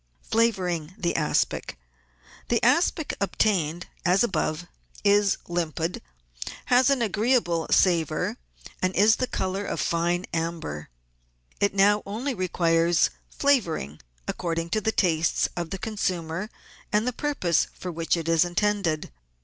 Flavouring 0.23 0.95
the 0.97 1.15
Aspic.— 1.15 1.77
The 2.49 2.59
aspic 2.63 3.13
obtained 3.21 3.85
as 4.03 4.23
above 4.23 4.65
is 5.03 5.37
limpid, 5.47 6.01
has 6.73 6.89
an 6.89 7.03
agreeable 7.03 7.67
savour, 7.69 8.37
and 8.81 8.95
is 8.95 9.17
the 9.17 9.27
colour 9.27 9.63
of 9.63 9.79
fine 9.79 10.25
amber. 10.33 10.89
It 11.59 11.75
now 11.75 12.01
only 12.07 12.33
requires 12.33 13.11
flavouring 13.29 14.01
according 14.27 14.71
to 14.71 14.81
the 14.81 14.91
tastes 14.91 15.47
of 15.55 15.69
the 15.69 15.77
consumer 15.77 16.49
and 16.91 17.07
the 17.07 17.13
purpose 17.13 17.67
for 17.75 17.91
which 17.91 18.17
it 18.17 18.27
is 18.27 18.43
intended. 18.43 19.11